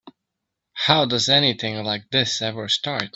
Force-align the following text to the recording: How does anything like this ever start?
How 0.73 1.05
does 1.05 1.29
anything 1.29 1.83
like 1.83 2.09
this 2.09 2.41
ever 2.41 2.67
start? 2.69 3.09